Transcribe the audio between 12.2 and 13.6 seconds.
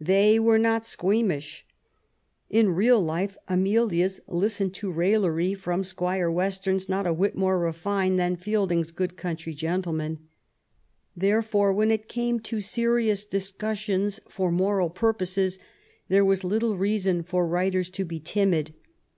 to serious dis